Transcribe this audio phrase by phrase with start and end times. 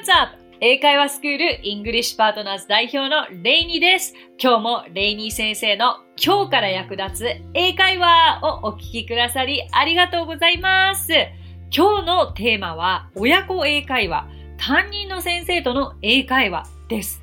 [0.00, 0.32] what's up?
[0.60, 4.14] 英会話スクール English Partners 代表のレイニーです。
[4.42, 11.12] 今日もレイニー先生の今日から役立つ英会話をお聞きくださりありがとうございます。
[11.70, 14.26] 今日のテーマは親子英会話、
[14.56, 17.20] 担任の先生との英会話です。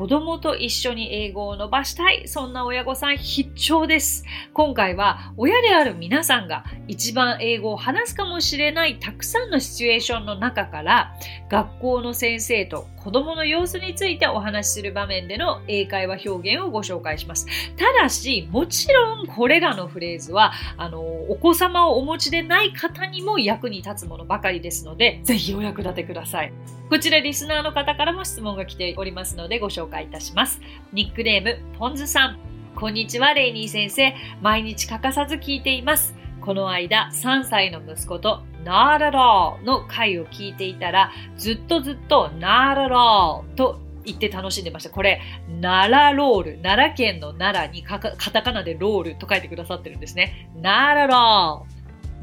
[0.00, 2.26] 子供と一緒に英語を伸ばしたい。
[2.26, 4.24] そんな親御さん必聴です。
[4.54, 11.14] 今回は親である皆さんが一番英語を話すかもしれないたくさんのシチュエーションの中から
[11.50, 17.46] 学校の先生と子供の様子についてお話しする場面での英会話表現をご紹介します。
[17.76, 26.79] ただし、もちろんこれらのフレーズは、あの、お子様をお持ちでない方にも役に立つものばかりですので、ぜひお役立てください。
[26.90, 30.60] こちらリスナーの方からも質問が来ておりますのでご紹介いたします。
[30.92, 32.38] ニックネーム、ポンズさん。
[32.74, 34.12] こんにちは、レイニー先生。
[34.42, 36.16] 毎日欠かさず聞いています。
[36.40, 44.90] この間、3歳の息子と Not at all の回を聞いていたら、ずっとずっと Not at all と言って楽しんでました。
[44.90, 45.20] これ、
[45.62, 46.58] 奈良ロール。
[46.60, 50.50] 奈良県の奈良にカタカナでロールと書いてくださってるんですね。
[50.56, 51.66] Not at all。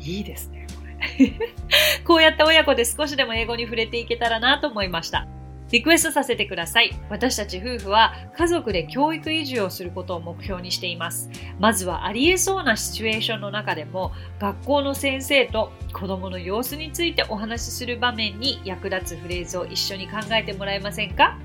[0.01, 0.56] いいですね、
[2.05, 2.15] こ。
[2.15, 5.27] うやって親子で少しでも英語に触れていけたらなと思いました。
[5.69, 6.97] リクエストさせてください。
[7.09, 11.29] 私たち夫婦は家族で教育移住をすることを目標にしています。
[11.59, 21.37] まずはありえそうなシチュエーションの中でも学校の先生と子供の様子についてお話しする場面に役立つフレーズを一緒に考えてもらえませんか？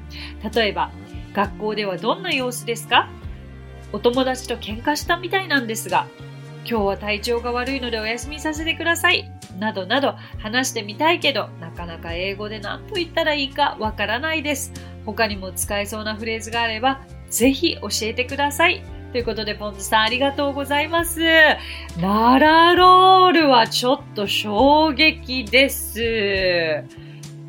[0.54, 0.92] 例えば、
[1.34, 3.10] 学校ではどんな様子ですか？
[3.92, 6.06] お友達と喧嘩したみたいなんですが、
[6.64, 9.28] 今日は体調が悪いのでお休みさせてください。
[9.58, 14.72] などなど話してみたいけど、なかなか英語で何と言ったらいいかわからないです。
[15.04, 17.00] 他にも使えそうなフレーズがあれば、
[17.30, 18.82] ぜひ教えてください。
[19.12, 21.20] ということで、ポンズさんありがとうございます。
[22.00, 26.84] ナラロールはちょっと衝撃です。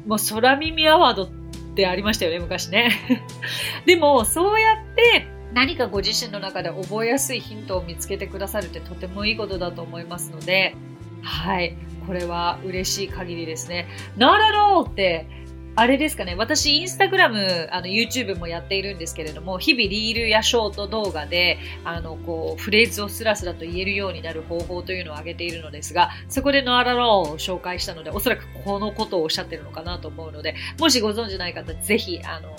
[0.06, 1.30] もう空耳アワードっ
[1.76, 2.92] てありましたよね、昔ね。
[3.86, 10.76] でも、そうやって何かご自身の中で覚えやすいヒントを見つけてくださるってとてもいいことだと思いますので、
[11.22, 11.78] はい。
[12.06, 13.88] これは嬉しい限りですね。
[14.18, 15.28] ならろうって、
[15.76, 16.36] あれですかね。
[16.36, 32.56] 私、インスタグラム、あの、YouTube もやっているんですけれども、日々リールやショート動画で、あの、こう、フレーズをスラスラと言えるようになる方法というのを挙げているのですが、そこでノアラローを紹介したので、おそらくこのことをおっしゃってるのかなと思うので、もしご存知ない方、ぜひ、あの、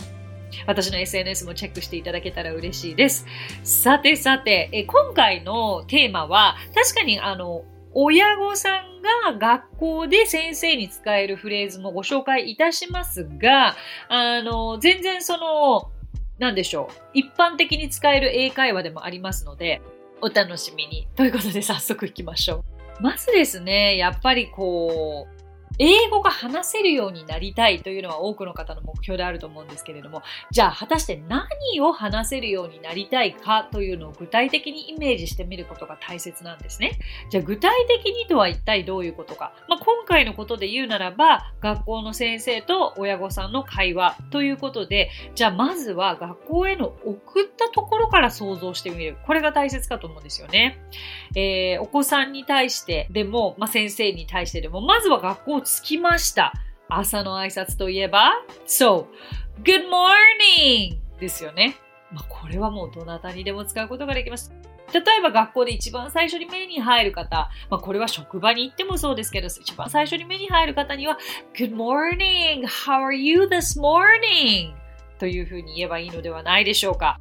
[0.66, 3.26] 私の SNS もチェックしていただけたら嬉しいです。
[3.62, 13.76] さてさて、え今回のテーマは、確かにあの、親御さんが学校で先生に使えるフレーズもご紹介いたしますが、
[14.08, 15.90] あの、全然その、
[16.38, 16.94] なんでしょう。
[17.14, 19.80] 一般的に使える英会話でもありますので、
[20.20, 21.06] お楽しみに。
[21.14, 22.64] ということで早速行きましょ
[23.00, 23.02] う。
[23.02, 25.33] まずですね、やっぱりこう、
[25.78, 31.46] 英語が話せるようになりたいというのは多くの方の目標であると思うんですけれども、じゃあ果たして何
[31.80, 36.98] を話せるようになりたいかというのを具体的にイメージしてみることが大切なんですね。
[37.30, 39.52] じゃあ具体的にとは一体どういうことか。
[39.68, 49.16] まあ、今回のことで言うならば、学校の先生と親御さんの会話ということで、じゃあまずは学校への送ったところから想像してみる。
[49.26, 50.78] これが大切かと思うんですよね。
[51.34, 56.52] えー、お子さんに対してでも、まあ、先生に対してでも、まずは学校着きました。
[56.88, 58.32] 朝の挨拶といえば、
[58.66, 59.08] そ
[59.58, 60.98] う、Good morning!
[61.18, 61.76] ですよね。
[62.12, 64.52] まあ、これはもうどなたにでも使うことができます。
[64.92, 71.18] 例えば学校で一番最初に目に入る方、まあ、これは職場に行ってもそうですけど、一番最初に目に入る方には、
[71.56, 72.66] Good morning!
[72.66, 74.74] How are you this morning?
[75.18, 77.18] というふうに言えばいいのではないでしょうか。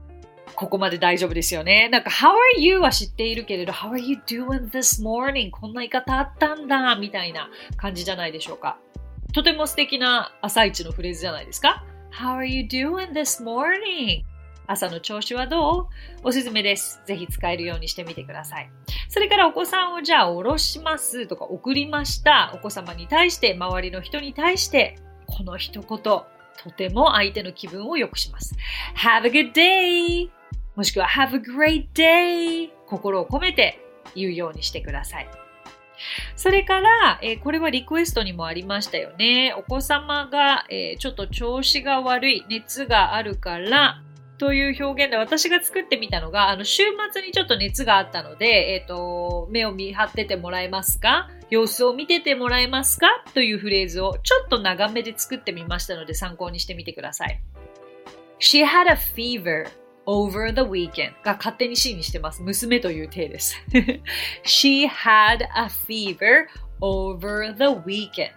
[0.55, 1.89] ここまで大丈夫ですよね。
[1.89, 5.49] なんか、How are you は知っているけれど、How are you doing this morning?
[5.51, 8.77] こんな言い方あったんだ、みたいな感じじゃないでしょうか。
[9.33, 11.83] とても素敵な朝一のフレーズじゃないですか。
[12.11, 14.23] How are you doing this morning?
[14.67, 15.89] 朝の調子はど
[16.23, 16.27] う？
[16.27, 17.01] おすすめです。
[17.05, 18.69] ぜひ使えるようにしてみてください。
[19.09, 22.51] それからお子さんをじゃあ下ろしますとか送りました。
[22.55, 26.25] お子様に対して、周りの人に対して、この一言、と
[26.77, 28.55] ても相手の気分を良くします。
[28.95, 30.42] Have a good day!
[30.75, 32.69] もしくは Have a great day!
[32.87, 33.79] 心を込めて
[34.15, 35.27] 言うようにしてください。
[36.35, 39.53] それから、えー、これはリクエストにもありましたよね。
[39.57, 44.01] お子様が、えー、ちょっと調子が悪い、熱があるから、
[44.39, 51.29] という表現で私が作ってみたのが、あの、週末にちょっと熱があったので、えっ、ー、と、目を見張っててもらえますか？
[51.49, 53.07] 様子を見ててもらえますか？
[53.33, 57.39] というフレーズをちょっと長めで作ってみましたので参考にしてみてください。
[58.39, 59.67] She had a fever
[60.05, 62.41] over the weekend が勝手に C にしてます。
[62.41, 63.55] 娘という体です。
[64.43, 66.47] She had a fever
[66.81, 68.31] over the weekend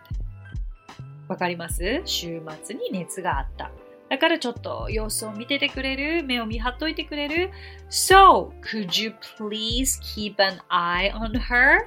[1.28, 3.70] わかります週末に熱があった。
[4.08, 7.50] だからちょっと様子を見ててくれる目を見張っといてくれる
[7.90, 11.86] ?So, could you please keep an eye on her?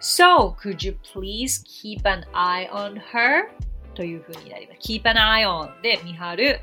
[0.00, 3.48] So, could you please keep an eye on her?
[3.94, 4.80] というふうになります。
[4.80, 6.60] keep an eye on で見張る、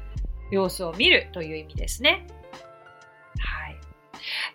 [0.51, 2.27] 様子を見るという意味ですね。
[3.39, 3.77] はい。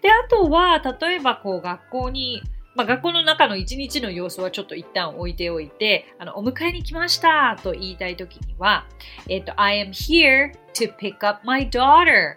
[0.02, 2.42] で、あとは、例えばこう学校に
[2.76, 8.86] まあ、学校の中の一日の様子はちょっと一旦置いておいて、あの、お迎えに来ましたと言いたいときには、
[9.28, 12.36] えっと、I am here to pick up my daughter.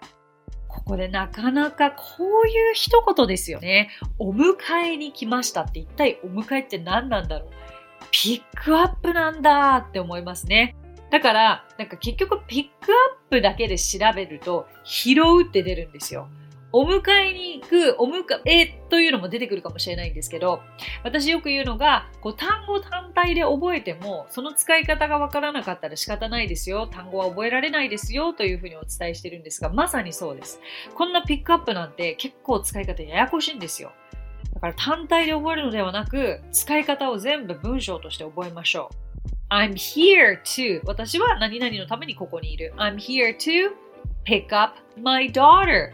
[0.66, 3.90] ここでなかなかこういう一言ですよね。
[4.18, 4.56] お迎
[4.92, 7.50] えに来ましたって一体お迎えって何なんだろう
[8.10, 10.74] ピックアップなんだって思いますね。
[11.10, 12.94] だから、なんか結局ピックア
[13.26, 16.28] ップだけで調べると拾うって出るんですよ。
[16.72, 20.62] お迎えに行く、お迎えというのも出てくるかもしれないんですけど、
[21.02, 26.86] 私よく言うのが、こう単語単体で覚えても、その使い方がわからなかったら仕方ないですよ。
[26.86, 28.32] 単語は覚えられないですよ。
[28.32, 30.60] というふうにお伝えしてるんですが、まさにそうです。
[30.94, 33.90] こんなピックアップなんて結構使い方ややこしいんですよ。
[34.54, 39.09] だから単体で覚えるのではなく、使い方を全部文章として覚えましょう。
[39.50, 42.72] I'm here to 私は何々のためにここにいる。
[42.76, 43.70] I'm here to
[44.24, 45.90] pick up my daughter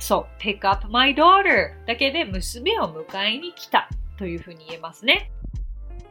[0.00, 5.30] そう、pick up my daughter だけで娘を迎えに来たというふうに言えますね。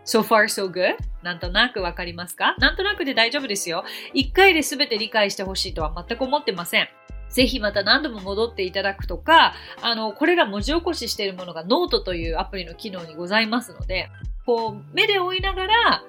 [0.06, 0.95] So far so good?
[1.24, 2.56] なんとなくわかりますか？
[2.57, 3.84] なんとなくで大丈夫ですよ。
[4.13, 6.88] 一回で全て理解してほしいとは全く思ってません。
[7.30, 14.10] ぜひまた何度も戻っていただくとか、あの、これら文字起こししているものがノートというアプリの機能にございますので、
[14.45, 16.04] こう、目で追いながら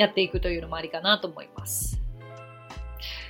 [0.00, 2.00] やっていくというのもありかなと思います。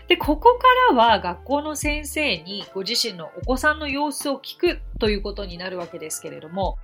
[0.09, 6.79] で、ここからは学校の先生にご自身のお子さんの様子を聞くということになるわけですけれども、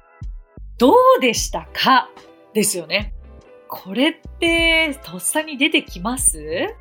[0.79, 2.09] どうでしたか？
[2.55, 3.15] ですよね。
[3.69, 6.75] これってとっさに出てきます？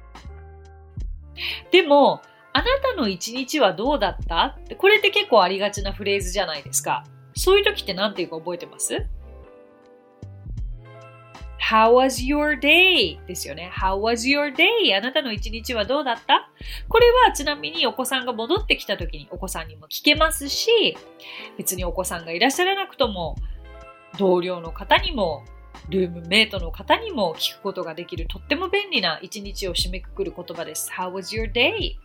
[1.71, 2.21] でも、
[2.53, 4.57] あなたの一日はどうだった？
[4.77, 7.05] これって結構ありがちなフレーズじゃないですか。
[7.35, 9.07] そういう時って何て言うか覚えてます？
[11.71, 13.17] How was your day?
[13.25, 13.71] ですよね。
[13.73, 14.95] How was your day?
[14.95, 16.47] あなたの一日はどうだった？
[16.87, 20.95] これはちなみにお子さんが戻ってきた時にお子さんにも聞けますし、
[21.57, 23.35] 別にお子さんがいらっしゃらなくとも、
[24.19, 25.43] 同僚の方にも、
[25.89, 30.91] ルームメイトの方にも聞くことができるとっても便利な一日を締めくくる言葉です。
[30.91, 31.95] How was your day?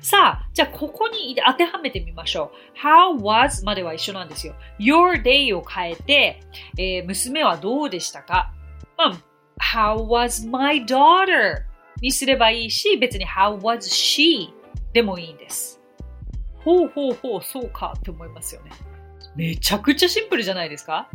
[0.00, 2.78] さあ、じゃあここに当てはめてみましょう。
[2.78, 4.54] How was までは一緒なんですよ。
[4.78, 6.40] Your day を変えて、
[6.78, 8.52] えー、娘はどうでしたか？
[8.96, 9.18] まあ、
[9.60, 11.62] How was my daughter?
[12.00, 14.48] にすればいいし、別に How was she?
[14.92, 15.80] でもいいんです。
[16.64, 18.70] ほうほうほう、そうかって思いますよね。
[19.36, 21.08] めちゃくちゃシンプルじゃないですか？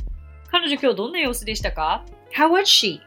[0.49, 2.03] 彼女今日どんな様子でしたか
[2.35, 2.99] ?How was she?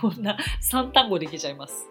[0.00, 1.86] こんな3単語できちゃいます。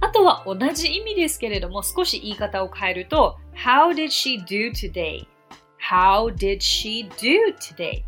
[0.00, 5.24] あとは同じ意味ですけれども少し言い方を変えると How did she do today?
[5.80, 8.02] How did she do today?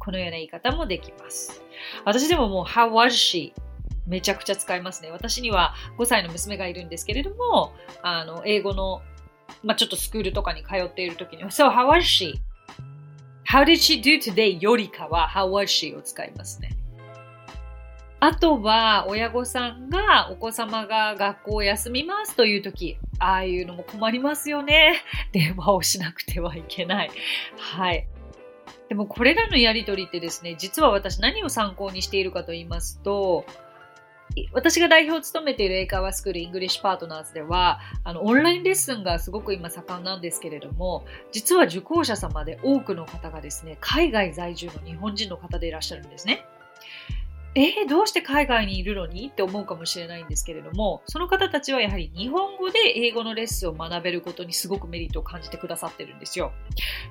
[0.00, 1.62] このような言い方もできます。
[2.04, 3.52] 私でももう How was she?
[4.06, 5.10] めちゃくちゃ使いますね。
[5.12, 9.02] 私には5歳の娘がいるんですけれども、あの、英語の、
[9.62, 12.34] まあ、ちょっとスクールとかに通っている時には、So, how was she?
[13.48, 14.58] How did she do today?
[14.58, 15.96] よりかは How was she?
[15.96, 16.76] を使いますね。
[18.18, 25.02] あとは、親御さんがお子様が学校を休みますという時、ああいうのも困りますよね。
[25.32, 27.10] 電話をしなくてはいけない。
[27.56, 28.06] はい。
[28.90, 33.46] でもこれらのやり取りってですね、実は私何を参考にしているかと言いますと、
[34.52, 46.44] 私が代表を務めている英会話スクール English Partners ではあのオンラインレッスンがすごく今盛んなんですけれども実は受講者様で多くの方がですね海外在住の日本人の方でいらっしゃるんですね。
[47.56, 56.52] えー、どうして海外にいるのにって思うかもしれないんですけれども、その方たちはやはり日本語で英語のレッスンを学べることにすごくメリットを感じてくださってるんですよ。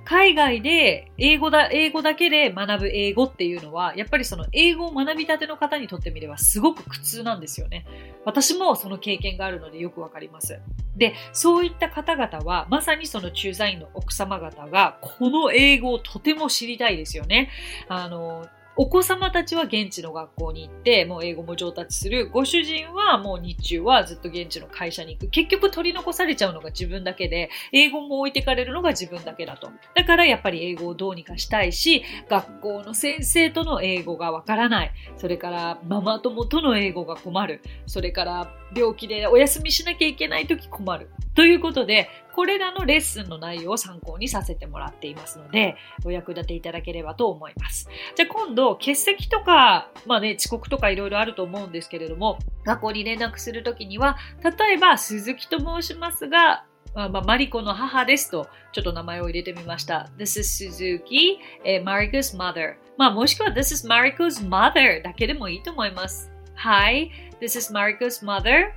[0.05, 7.85] 海外で英語だ、英語だけで学ぶ英語っていうのは、やっぱりその英語を学びたての方にとってみればすごく苦痛なんですよね。
[8.23, 10.59] 私もその経験があるのでよくわかります。
[10.95, 17.49] で、そういった方々は、まさにその駐在員の奥様方が、この英語をとても知りたいですよね。
[17.87, 18.47] あの、
[18.81, 22.29] お子様たちは現地の学校に行って、もう英語も上達する。
[22.29, 25.29] ご主人はもう日中はずっと現地の会社に行く。
[25.29, 29.69] 結局取り残されちゃうのが自分だけで、英語も置いてかれるのが自分だけだと。
[29.95, 34.91] だからやっぱり英語をどうにかしたいし、学校の先生との英語がわからない。
[35.17, 37.61] それからママ友との英語が困る。
[37.85, 41.09] それから病気でお休みしなきゃいけないとき困る。
[41.39, 47.87] ということで、これらのレッスンの内容を参考にさせてもらっていますので、お役立ていただければと思います。
[48.17, 60.09] じゃあ今度、欠席とか、まあね、遅刻とかいろいろあると思うんですけれども、学校に連絡するときには、例えば、鈴木と申しますが、まあ、まあ、マリコの母ですと、ちょっと名前を入れてみました。
[60.17, 61.37] This is Suzuki,
[61.85, 62.75] Mariko's mother.
[62.97, 66.29] まあ、もしくは This is Mariko's mother だけでもいいと思います。
[66.57, 68.73] Hi, this is Mariko's mother.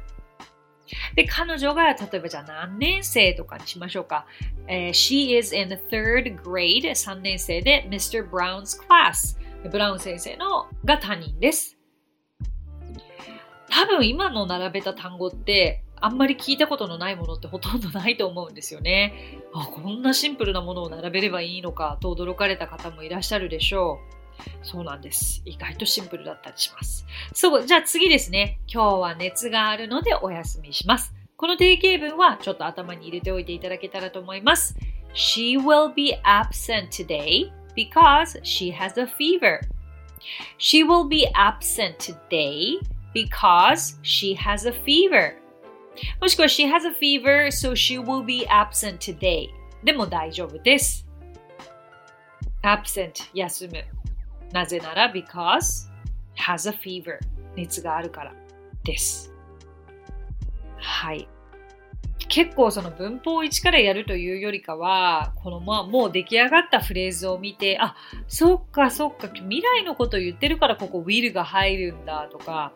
[1.15, 4.27] で、彼女が例えばじゃあ何年生とかにしましょうか。
[4.67, 8.29] えー、She is in the third grade 3年生で Mr.
[8.29, 9.39] Brown's class
[9.71, 11.79] ブラウン先生のが他人です。
[13.71, 19.41] 多分今の並べた単語ってあんまり聞いたことのないものってほとんどないと思うんですよね。
[19.55, 24.22] あ、こんなシンプルなものを並べればいいのかと驚かれた方もいらっしゃるでしょう。
[24.63, 25.43] そうなんです。
[25.45, 27.07] 意外とシンプルだったりします。
[27.33, 28.61] そう、じゃあ次ですね。
[28.67, 31.15] 今日は熱があるのでお休みします。
[31.37, 34.77] この定型文はちょっと頭に入れておいていただけたらと思います。
[35.15, 39.61] She will be absent today because she has a fever.
[40.59, 42.79] She will be absent today
[43.15, 45.35] because she has a fever.
[46.21, 49.49] もしくは She has a fever, so she will be absent today.
[49.85, 51.07] でも大丈夫です。
[52.63, 53.85] absent 休む。
[54.53, 55.89] なぜなら because
[56.37, 57.19] has a fever
[57.57, 58.35] 熱があるから
[58.85, 59.33] です。
[60.77, 61.29] はい。
[62.29, 67.95] 結構その文法を一からやるというよりかは、このまあもう出来上がったフレーズを見て、あ、
[68.27, 72.73] そっかそっか、未来のこと言ってるからここ will が入るんだとか、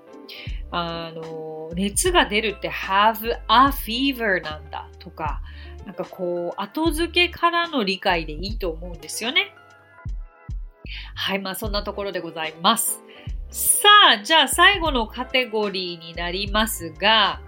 [0.71, 5.41] あの、熱が出るって have a fever なんだとか、
[5.87, 9.55] なんかこう、後付けからの理解でいいと思うんですよね。
[11.17, 13.03] はい、まあそんなところでございます。
[13.51, 13.89] さ
[14.21, 17.41] あ、じゃあ最後のカテゴリーになりますが、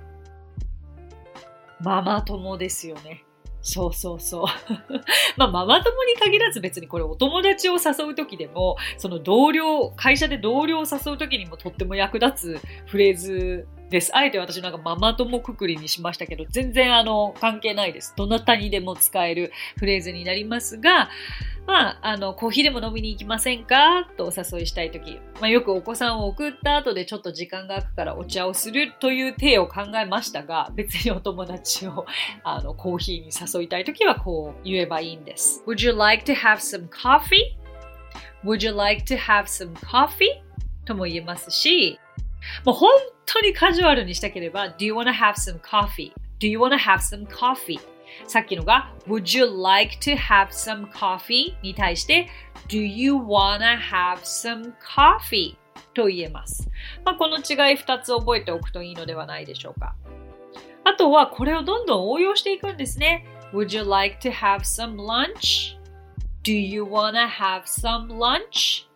[1.80, 3.24] ママ友ですよね。
[3.60, 4.44] そうそうそう。
[5.36, 14.14] まあ、ママ友に限らず別にこれお友達を誘う時でも、その同僚、会社で同僚を誘う時にもとっても役立つフレーズです。
[14.14, 18.14] あえて私なんかママ友くくりにしましたけど、全然あの関係ないです。
[18.16, 21.08] どなたにでも使えるフレーズになりますが、
[21.68, 32.06] まあ、あの、コーヒーでも飲みに行きませんかとお誘いしたいとき、まあ、よくお子さんを送った後でちょっと時間が空くからお茶をするという体を考えましたが、別にお友達を
[32.42, 35.62] あのコーヒーに誘いたいときはこう言えばいいんです。
[35.66, 40.40] Would you like to have some coffee?Would you like to have some coffee?
[40.86, 42.00] とも言えますし、
[42.64, 42.90] もう本
[43.26, 47.78] 当にカジュアルにしたければ、Do you wanna have some coffee?Do you wanna have some coffee?
[48.26, 51.54] さっきのが Would you like to have some coffee?
[51.62, 52.28] に対して
[52.68, 55.56] Do you wanna have some coffee?
[55.94, 56.68] と言えます。
[57.04, 59.94] まあ、この違い2つ覚えておくといいのではないでしょうか。
[60.84, 63.26] あとはこれをどんどん応用していくんですね。
[63.52, 65.76] Would you like to have some lunch?
[66.44, 68.87] Do you wanna have some lunch?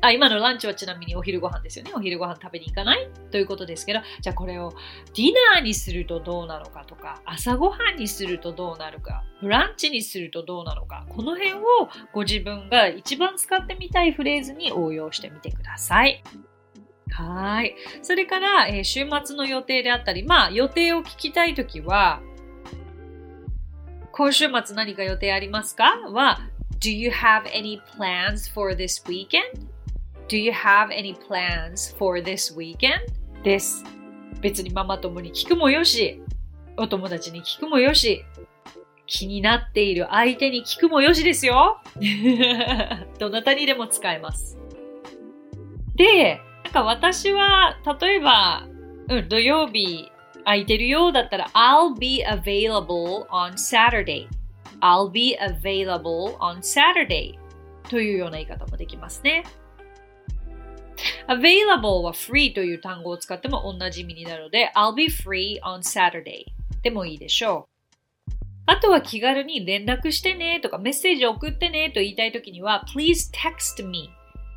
[0.00, 1.92] あ、今のランチはちなみにお昼ご飯ですよね。
[1.94, 3.10] お昼ご飯食べに行かない？
[3.32, 4.72] ということですけど、じゃあこれを
[5.14, 11.60] ディナーにするとどうなのかとか、朝ごはんにするとどうなるか、ブランチにするとどうなのか、この辺を
[12.12, 16.22] ご自分が一番使ってみたいフレーズに応用してみてください。
[17.10, 17.74] はい。
[18.02, 22.20] それから、えー、週末の予定であったり、まあ予定を聞きたいときは、
[24.12, 25.98] 今週末何か予定ありますか？
[26.12, 26.40] は、
[26.78, 29.66] Do you have any plans for this weekend?
[30.28, 33.00] Do you have any plans for this weekend?
[33.42, 33.82] です。
[34.42, 36.20] 別にママ友に聞くもよし、
[36.76, 38.26] お友達に聞くもよし、
[39.06, 41.80] 気になっている相手に聞くもよしですよ。
[43.18, 44.58] どなたにでも使えます。
[45.96, 48.66] で、なんか私は、例えば、
[49.08, 50.12] うん、土曜日
[50.44, 57.38] 空いてるようだったら、I'll be available on Saturday.I'll be available on Saturday
[57.88, 59.44] というような言い方もできますね。
[61.28, 66.44] Available は free という単語を使っても同じ意味になるので I'll be free on Saturday
[66.82, 67.78] でもいいでしょう。
[68.66, 74.10] あとは気軽に連絡してねとかメッセージ送ってねと言いたいときには please text me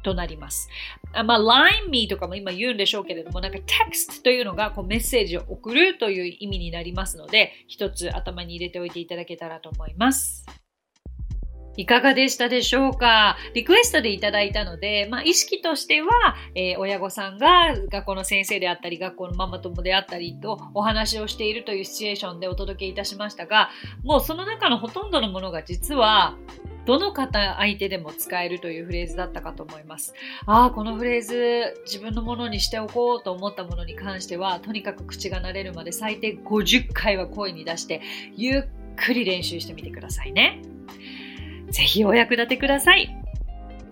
[0.03, 0.67] となります。
[1.13, 10.45] あまあ、line me とかも今言うんでしょうけれども、なんか text というのがこうメッセージを送るという意味になりますので、一つ頭に入れておいていただけたらと思います。
[11.81, 13.37] いかがでしたでしょうか？
[13.55, 16.11] リクエストでいただいたので、まあ、意識としては、
[16.53, 23.71] えー、親御さんが学校の先生であったり、学校のママ友であったりとお話をしているというシチュエーションでお届けいたしましたが、
[24.03, 26.37] もうその中のほとんどのものが実は、
[26.85, 30.13] どの方相手でも使えるというフレーズだったかと思います。
[30.45, 38.01] ああ、このフレーズ自分のものにしておこうと思ったものに関しては、とにかく口が慣れるまで最低50回は声に出して、
[38.35, 38.63] ゆっ
[38.97, 40.61] くり練習してみてくださいね。
[41.71, 43.17] ぜひお役立てください。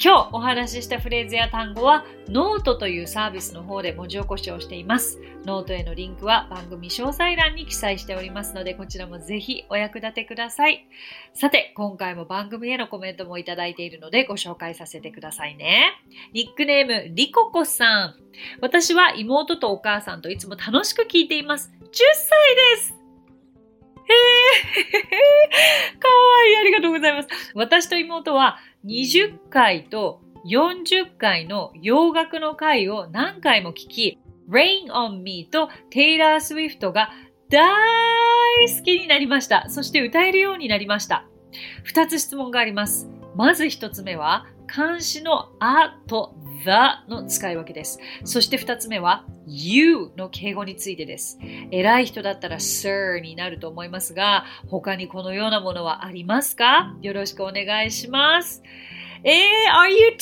[0.01, 5.19] 今日お話ししたフレーズや単語はノートというサービスの方で文字起こしをしています。
[5.43, 10.87] ノートへのリンクは番組詳細欄に記載しておりますのでこちらもぜひお役立てください。
[11.33, 15.91] さて、今回も番組へのコメントもいただいているのでご紹介させてくださいね。
[16.31, 18.15] ニックネーム、リココさん。
[18.61, 21.73] 私は妹とお母さんといつも楽しく聞いています。
[21.81, 22.98] 10歳です
[27.21, 27.51] ます。
[27.53, 37.11] 私と妹は20回と40回の洋楽の回を何回も聞き、Rain on Me とテイラー・スウィフトが
[37.49, 37.61] 大
[38.77, 39.69] 好きになりました。
[39.69, 41.25] そして歌えるようになりました。
[41.93, 43.09] 2つ質問があります。
[43.35, 47.99] まず1つ目は、漢詩のあと the の使い分けです。
[48.23, 51.39] そして二つ目は you の敬語についてです。
[51.71, 56.95] 偉い人だったら sir になると思いますが、他にこのようなものはありますか？
[57.01, 58.61] よろしくお願いします。
[59.23, 59.33] えー、
[59.73, 60.15] are you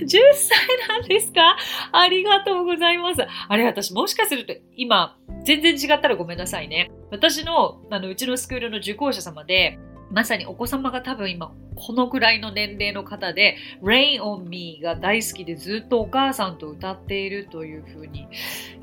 [0.00, 1.56] 10?10 歳なんですか？
[1.92, 3.22] ありがとうございます。
[3.48, 6.90] あれ、私もしかすると今、全然違ったらごめんなさいね。
[7.10, 9.78] 私の、あの、うちのスクールの受講者様で、
[10.10, 18.28] まさにお子様が多分今このぐらいの年齢の方で Rain on Me が大好きでずっとお母さんと歌っているというふうに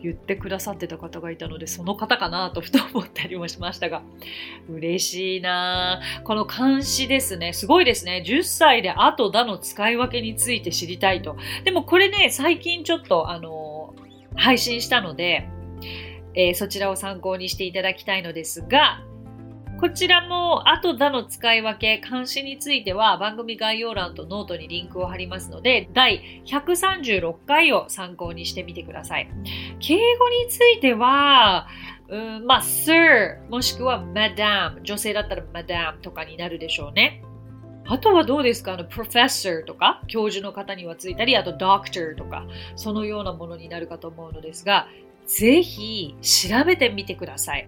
[0.02, 4.04] 言ってくださってた方がいたのでその方かなとふと思ったりもしましたが
[4.70, 6.02] 嬉しいな。
[6.24, 7.54] この監視ですね。
[7.54, 8.24] すごいですね。
[8.26, 11.38] 10歳で後だの使い分けについて知りたいと。
[11.64, 13.96] でもこれね最近ちょっとあの
[14.36, 15.48] 配信したので、
[16.36, 19.04] えー、そちらを参考にしていただきたいのですが
[19.84, 29.30] こちらも a と the の使い分け、冠詞については番組概要欄とノートにリンクを貼りますので、第136回を参考にしてみてください。
[29.82, 31.68] 敬語については、
[32.08, 37.22] うん、まあ、sir もしくは madam 女性だったら madam とかになるでしょうね。
[37.86, 38.76] あとはどうですか？
[38.76, 42.48] あの、professor とか、教授の方にはついたり、あと doctor とか、
[42.78, 44.88] そのようなものになるかと思うのですが、
[45.28, 47.68] ぜひ調べてみてください。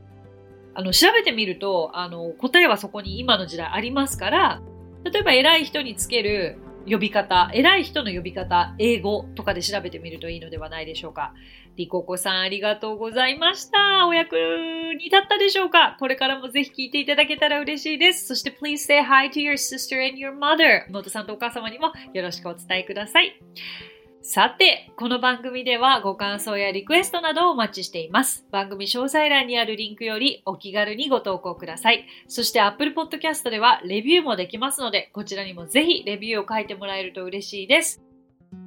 [0.76, 4.62] あの、調べてみると、あの、答えはそこに今の時代ありますから、
[5.06, 11.34] 例えば偉い人につける呼び方、偉い人の呼び方、英語とかで調べてみるといいのではないでしょうか。
[11.78, 14.08] リココさんありがとうございました。
[14.08, 18.28] お役に立ったでしょうかこれからもぜひ聞いていただけたら嬉しいです。
[18.28, 20.88] そして please say hi to your sister and your mother.
[20.90, 23.40] 妹さんとお母様にもよろしくお伝えください。
[24.28, 28.44] さて、この番組ではご感想やリクエストなどをお待ちしています。
[28.50, 32.08] 番組詳細欄にあるリンクよりお気軽にご投稿ください。
[32.28, 38.02] そして Apple Podcast ではレビューもできますので、こちらにもぜひレビューを書いてもらえると嬉しいです。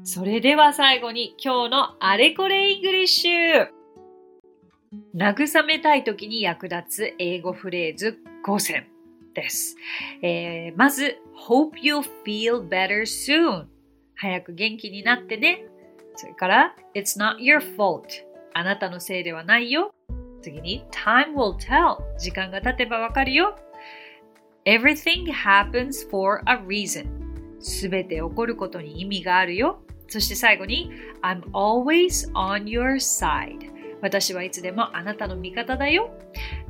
[0.04, 3.66] それでは最後に今日のあれこれ English
[5.16, 8.16] 慰めたい時に役立つ英語フレーズ
[8.46, 8.86] 5選
[9.34, 9.74] です。
[10.22, 11.18] えー、まず、
[11.48, 13.66] Hope you feel better soon
[14.20, 15.64] 早く元気になってね。
[16.16, 18.02] それから、It's not your fault.
[18.52, 19.94] あなたのせいではないよ。
[20.42, 21.98] 次に、Time will tell.
[22.18, 23.56] 時間が経てばわかるよ。
[24.64, 27.06] Everything happens for a reason.
[27.60, 29.80] すべて起こることに意味があるよ。
[30.08, 30.90] そして最後に、
[31.22, 33.77] I'm always on your side.
[34.00, 36.10] 私はいつでもあなたの味方だよ。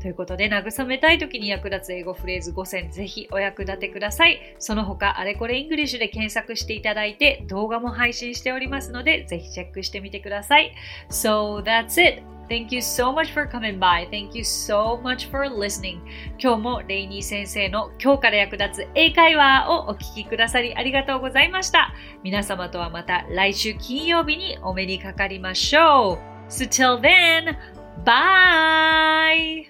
[0.01, 4.41] ということで、慰めたい時に役立つ英語フレーズ5選、ぜひお役立てください。
[4.59, 10.73] その他、あれこれ English で検索していただいて、動画も配信しておりますので、ぜひチェックしてみてください。
[11.11, 12.23] So that's it!
[12.49, 14.09] Thank you so much for coming by.
[14.09, 15.99] Thank you so much for listening.
[16.39, 21.93] 今日もレイニー先生の今日から役立つ英会話をお聞きくださりありがとうございました。
[22.23, 26.28] 皆様とはまた来週金曜日にお目にかかりましょう。
[26.49, 27.57] So till then,
[28.05, 29.67] bye!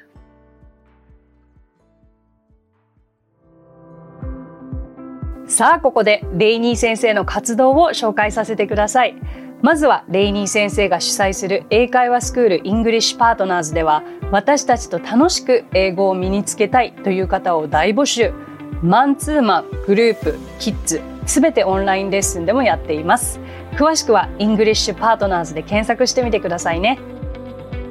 [5.49, 9.17] さあここでレイニー先生の活動を紹介させてください
[9.63, 18.33] まずはレイニー先生が主催する英会話スクール English Partners では私たちと楽しく英語を身につけたいという方を大募集
[18.83, 23.41] マンツーマングループキッズすべてオンラインレッスンでもやっています
[23.79, 26.99] 詳しくは English Partners で検索してみてくださいね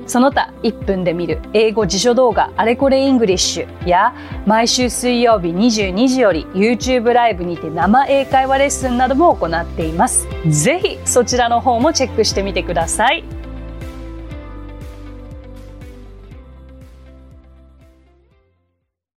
[0.05, 4.13] その他1分で見る英語辞書動画あれこれ English や
[4.45, 10.27] 毎週水曜日22時より YouTube ライブにて生英会話レッスンなども行っています。
[10.47, 13.36] ぜひそちらの方もチェックしてみてください。